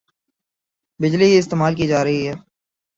بجلی 0.99 1.27
ہی 1.31 1.37
استعمال 1.39 1.73
کی 1.79 1.85
جارہی 1.87 2.19
ھے 2.27 2.33